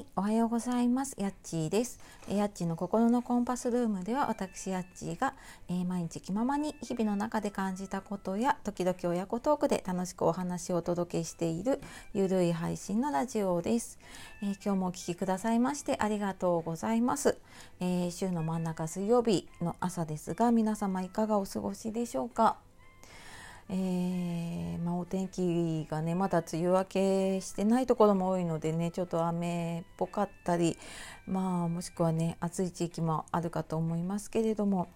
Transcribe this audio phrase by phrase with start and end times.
[0.00, 1.14] い、おはようございます。
[1.18, 2.00] やっちーです。
[2.28, 5.34] えやっちーの心のコンパスルームでは私やっちーが、
[5.68, 11.80] えー毎日気ままに日々の中で感じたことや時々親子トークで楽しくお話をお届けしている
[12.14, 13.98] ゆるい配信のラジオです。
[14.42, 17.38] えー今日もお聞きくださいましてありがとうございます。
[17.80, 22.69] えー週の真ん中水曜日の朝ですが皆様いかがお過ごしでしょうか？
[23.72, 30.76] えーまあ、お天気がねまだ梅雨明けしてないところも多いのでねちょっと雨っぽかったり、
[31.24, 34.88] まあ、もしくはね暑い地域もあるかと思いますけれども、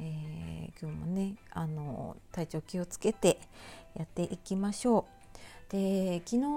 [0.00, 3.38] えー今日もねあの体調気をつけて
[3.94, 5.04] やっていきましょ
[5.68, 5.72] う。
[5.72, 6.48] で昨日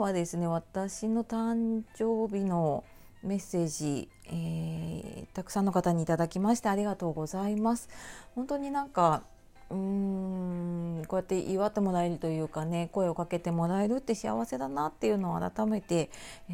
[0.00, 2.84] はですね私の誕生日の
[3.22, 7.88] メッセージ、えーたくさんの方にいただきましてありがとうございます。
[8.34, 9.22] 本当になんか
[9.70, 16.10] うんこうやって祝ってもらえるというかね声をかけてもらえるって幸せだなっていうのを改めて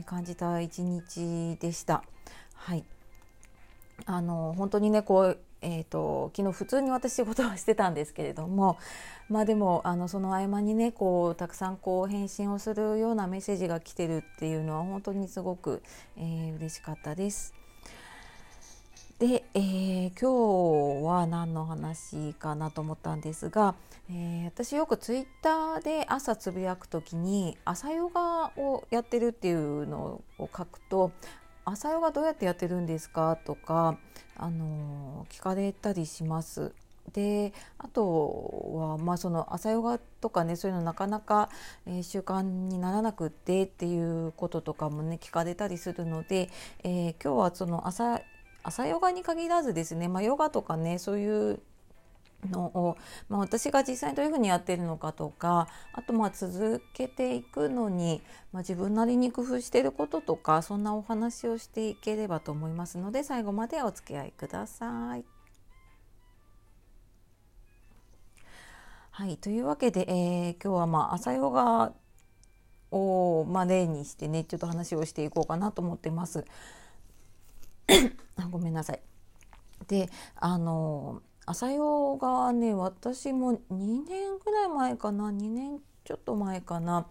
[0.06, 2.04] 感じた一日でした。
[2.54, 2.84] はい
[4.06, 8.78] あの本当にねこうえー、と昨日普通に私仕事はしてたんですけれども
[9.28, 15.82] まあでもあのその合間にねこうたくさんこう返信をするようなメッセージが来てるっていうのは本当にすごく、
[16.16, 17.59] えー嬉しかったです。
[19.20, 23.74] で、えー今日は何の話かなと思ったんですが、
[24.08, 31.12] えー私よくツイッターで朝つぶやくときに朝ヨガをやってるっていうのを書くと
[31.66, 33.98] 朝ヨガどうやってやってるんですかとか、
[34.38, 36.72] あのー聞かれたりします。
[37.12, 41.50] であとは、まあ、その朝ヨガとかねそういうのなかなか、
[41.86, 46.48] えー習慣にならなくってっていうこととかもね聞かれたりするので、
[46.84, 48.22] えー今日はその朝
[48.62, 51.60] 朝ヨガに限らずですね、まあ、ヨガとかねそういう
[52.48, 52.96] のを、
[53.28, 58.22] まあ、私が実際にどういうふうにやってるのかとかあとまあ続けていくのに、
[58.52, 65.24] まあ、自分なりに工夫していることとかそんなお話をしていければと思いますので最後までお付き合いください。
[69.12, 71.92] はいというわけで、えー今日はまあ朝ヨガ
[72.90, 76.44] を、まあ、例にしてねちょっと話をしていこうかなと思ってます。
[78.36, 79.00] あごめんなさい。
[79.88, 87.06] であの朝用がね私も2年ぐらい前かな2年ちょっと前かな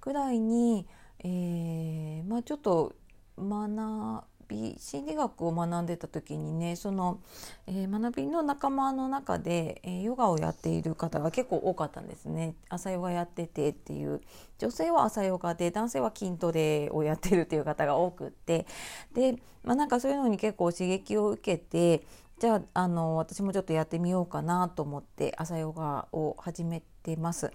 [0.00, 0.86] ぐらいに、
[1.20, 2.94] えーまあちょっと
[3.38, 7.20] 学び心理学を学んでた時にねその、
[7.66, 14.20] えー学びの仲間の中で、えーヨガをやっている方が結構多かったんですね朝ヨガやっててっていう
[14.58, 18.66] 女性は朝ヨガで男性は筋トレをやってるっていう方が多くって
[19.14, 22.04] で、まあ、なんかそういうのに結構刺激を受けて
[22.40, 27.50] じゃああの私もちょっとやってみようかなと思って朝ヨガを始めてます。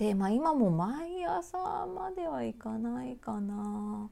[0.00, 4.08] で、まあ、今も毎朝まではいかないかな。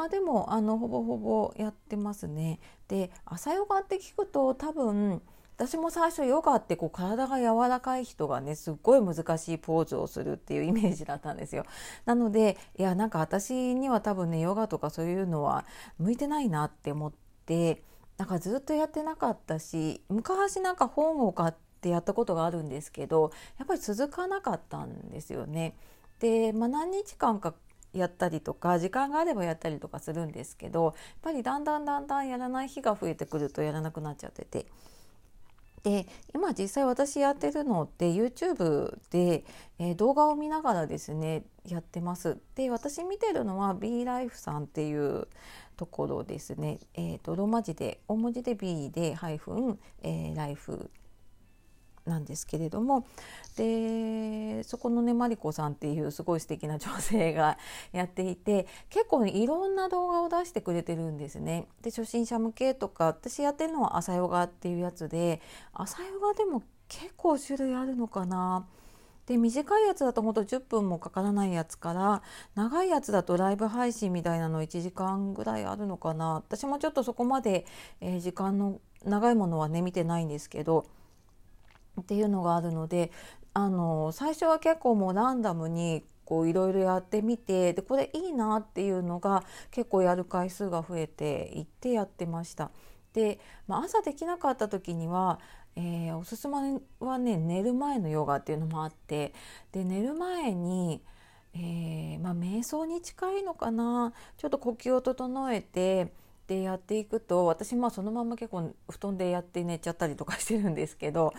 [0.00, 2.58] までもあのほぼほぼやってますね。
[2.88, 5.20] で朝ヨガって聞くと多分
[5.58, 11.66] 私も最初ヨガってこう体が柔らかい人がねすっごい難しいポーズをするっていうイメージだったんですよ。
[12.06, 15.66] なのでいやなんか私には多分ねヨガとかそういうのは
[15.98, 17.12] 向いてないなって思っ
[17.44, 17.82] て
[18.16, 25.76] なんかずっとやってなかったし昔なんか本を買ってやったことがあるんですけどやっぱり続かなかったんですよね。
[26.20, 27.54] で、まあ、何日間か
[27.92, 34.66] やったりとか時間があればやったりとかするんですけどやっぱりだんだんだんだんやらない日が増えてくるとやらなくなっちゃってて。
[35.82, 39.44] で今実際私やってるのって YouTube で、
[39.78, 42.36] えー動画を見ながらですねやってます。
[42.54, 45.26] で私見てるのは B ライフさんっていう
[45.76, 46.78] ところですね。
[46.94, 50.90] えー、とローマ字で大文字で B でハイフン、えーライフ
[52.10, 53.06] なんですけれども
[53.56, 57.56] でそこのねマリコさんっていうすごい素敵な女性が
[57.92, 61.66] やっていて結構ねいろんな動画を出してくれてるんですね。
[61.82, 65.40] で初心者向けとか私やってるのは朝ヨガっていうやつで
[65.72, 68.66] 朝ヨガでも結構種類あるのかな。
[69.26, 72.22] で短いやつだとほんと10分もかからないやつから
[72.56, 77.64] 長いやつだとライブ配信みたいなの1時間ぐらいあるのかな私もちょっとそこまで、
[78.00, 80.84] えー時間の長いものはね見てないんですけど
[82.00, 83.10] っていうのがあるので
[83.54, 89.42] あの最初は結構もうランダムにこういろいろやってみてでこれいいなっていうのが
[89.72, 92.70] 結構やる回数が増えていってやってました。
[93.12, 95.40] で、まあ、朝できなかった時には、
[95.74, 99.32] えーおすすめはね寝る前のヨガっていうのもあって
[99.72, 101.02] で寝る前に、
[101.54, 106.12] えーまあ、瞑想に近いのかなちょっと呼吸を整えて
[106.50, 111.32] でやっていくと私まあそのまま結構布団でやって寝ちゃったりとかしてるんですけど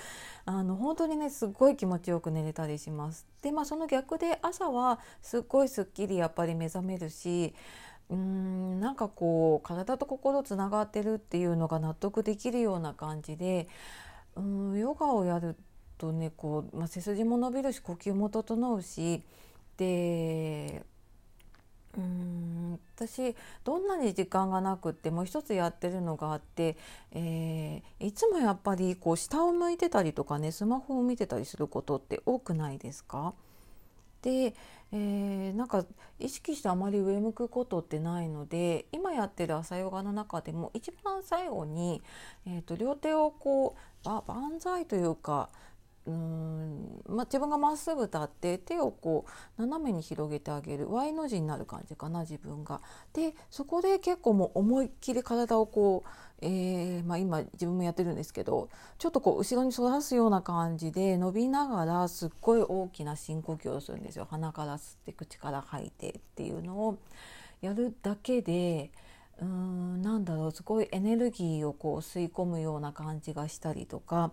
[0.46, 3.28] あの本当にねすっごい気持ちよく寝れたりします。
[3.42, 7.54] でまあその逆で朝はすっごいすっきりやっぱり目覚めるし
[8.10, 13.68] うーんなんかこう体と心つながってるっていうのが納得できるような感じで
[14.38, 15.58] うんヨガをやる
[15.98, 19.24] とねこう、まあ、背筋も伸びるし呼吸も整うし
[19.76, 20.86] で
[21.98, 26.78] うん私どんなに時間がなくってもう一つやってるのがあって、
[27.12, 33.34] えー、いつもやっぱりこう下を向いてたりとかねスマホを見てたりすることって多くないですか？
[34.22, 34.54] で、
[34.92, 35.84] えー、なんか
[36.20, 42.04] 意識してあまり上向くことってないので今やってる朝ヨガの中でも一番最後に、
[42.46, 45.50] えーと、両手をこう万歳というか
[46.08, 49.26] うんまあ、自分がまっすぐ立って手をこ
[49.58, 52.82] う斜めに広げてあげる Y の字になる感じかな自分が。
[53.14, 56.10] でそこで結構もう思いっきり体をこう、
[56.42, 64.28] えー、まあ、今自分もやってるんですけどちょっとこう後ろに反らすような感じで伸びながらすっごい大きな深呼吸をするんですよ。
[64.30, 66.98] 鼻から吸って口から吐いてっていうのを
[67.62, 68.92] やるだけで。
[69.40, 74.32] うーんなんだろうすごいエネルギーをこう吸い込むような感じがしたりとか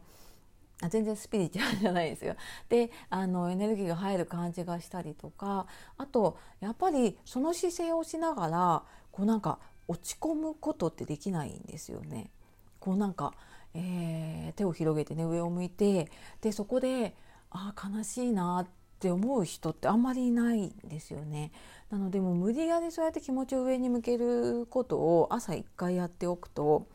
[0.80, 2.36] あ全然スピリチュアルじゃないですよ。
[2.68, 5.66] であのエネルギーが入る感じがしたりとか
[5.96, 9.58] あとやっぱりその姿勢をしながらこうなんか
[9.88, 12.30] 落ち込むことってできないんですよね。
[12.78, 13.34] こうなんか、
[13.74, 16.10] えー、手を広げてね上を向いて
[16.40, 17.16] でそこで
[17.50, 18.66] あ悲しいなっ
[19.00, 21.50] て思う人ってあんまりいないんですよね。
[21.90, 26.86] なのでもう無理やりそうやって気持ちを上に向けることを朝一回やっておくと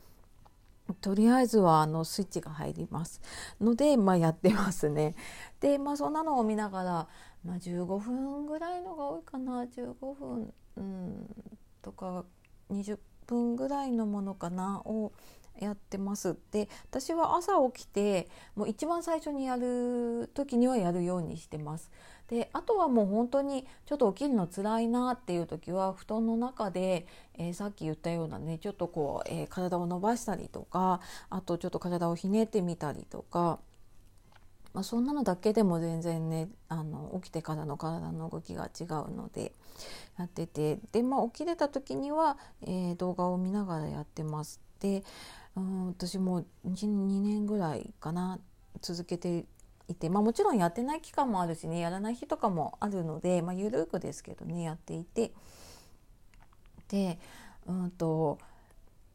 [0.96, 3.22] とりあえずはあのスイッチが入ります
[3.60, 5.16] ので、まあ、やってますね。
[5.60, 7.08] で、まあ、そんなのを見ながら、
[7.44, 11.36] まあ、15分ぐらいのが多いかな15分、うん、
[11.82, 12.26] とか
[12.72, 15.12] 20分ぐらいのものかなを
[15.60, 16.36] やってます。
[16.52, 21.92] で私は朝起きてもう一番最初にやる時にはやるようにしてます。
[22.28, 27.06] であとはもう本当にちょっと起きるの辛いなっていう時は布団の中で、
[27.38, 33.60] えー、さっき言ったようなねちょっとこう、えー、体を伸ばしたりとかあとちょっと体をひねってみたりとか。
[34.74, 39.54] まあ、そんなのだけでも全然ねあの起きてからの体の動きが違うので
[40.18, 44.60] やっててで、まあ、起きれた時には、えー、動画を見ながらやってます。
[44.80, 45.04] で
[45.56, 48.40] うん私も 2, 2年ぐらいかな
[48.82, 49.46] 続けて
[49.88, 55.32] いて、まあ、もちろんやってない期間もあるしねやらない日とかもあるので、まあ、緩くですけどねやっていて。
[56.90, 57.18] で
[57.66, 58.40] うんと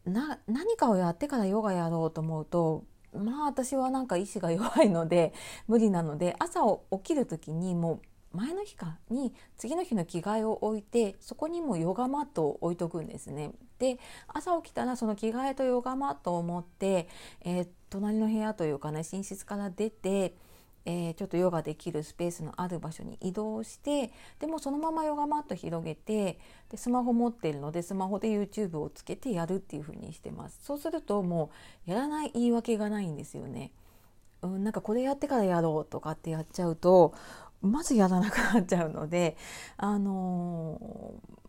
[0.05, 5.33] な何かをやってからヨガやろうと思うとまあ私はなんか意志が弱いので
[5.67, 8.01] 無理なので朝起きる時にもう
[8.39, 13.53] 前の日かに次の日の着替えを置いてそこにもヨガマットを置いとくんですね。
[13.79, 13.99] で
[14.29, 17.09] 朝起きたらその着替えとヨガマットを持って、
[17.43, 20.35] えー、隣の部屋というかね寝室から出て
[20.91, 26.39] えー、ちょっとヨガできるスペースのある場所に移動してでもそのままヨガマット広げて
[26.71, 31.51] でスマホ持ってるのでスマホで YouTube をつけてやるっていう風にしてますそうするとも
[31.87, 33.73] うやらない言い訳がないんですよね、
[34.41, 37.13] うん、なんかこれやってからやろうとかってやっちゃうと
[37.63, 39.37] まずやらなくなっちゃうので、
[39.77, 40.79] あの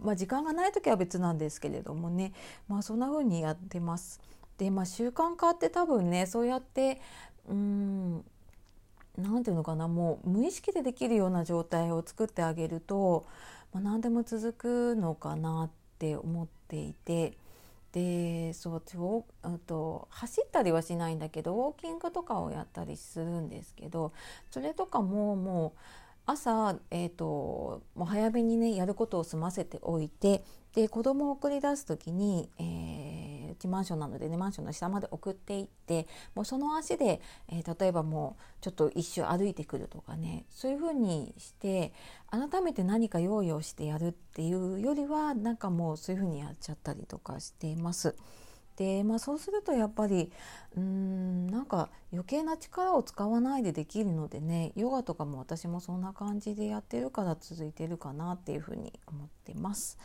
[0.02, 2.34] ー、まあ、時間がない時は別なんですけれどもね、
[2.68, 4.20] まあ、そんな風にやってます。
[4.58, 7.02] で、まあ、習慣化って多分ねそうやって
[7.48, 8.26] うん
[9.18, 13.26] 何て言うのかなもう無意識でできるような状態を作ってあげると、
[13.74, 17.38] まあ、何でも続くのかなって思っていて
[17.92, 18.82] でそう
[19.60, 24.14] と走ったりはしないんだけどウォーキングとかをやったりするんですけど
[24.52, 25.80] それとかももう
[26.30, 30.44] 朝、えーと、もう早めにねやることを済ませておいて
[30.74, 41.92] で子供を送り出す時に、えー、うちマンションなのでねマンションの下まで送っていってもうその足で、えー、例えばもうちょっと一周歩いてくるとかねそういうふうにして
[42.30, 48.16] 改めて何か用意をしてやるっていうよりはなんかもうそういうふうにやっちゃったりとかしています。
[48.80, 50.32] で、まあ、そうするとやっぱり
[50.78, 60.00] うんなんか余計な力を使わないでできるのでねヨガとかも私もそんな感じでやってるから続いてるかなっていうふうに思ってます。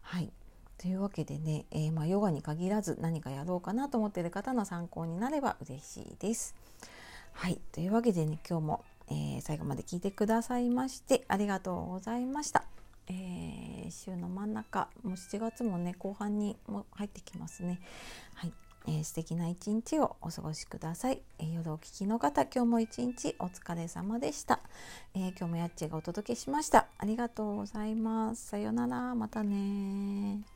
[0.00, 0.30] はい
[0.78, 6.54] というわけでね、えー、まあ、ヨガに限らず何かやろうかなと思っている方の参考になれば嬉しいです。
[7.32, 12.64] はいというわけでね今日も、えー、最後まで聞いてくださいましてありがとうございました。
[13.08, 17.80] えー、週の真ん中もう7月もね後半にも入ってきますね。
[18.34, 18.52] はい。
[18.86, 24.60] えー、素敵な一日をお過ごしください、えー、夜お聞きの方今日も一日お疲れ様でした、
[25.14, 26.86] えー、今日もやっちがお届けしました。
[26.98, 28.48] ありがとうございます。
[28.48, 29.14] さようなら。
[29.14, 30.53] またね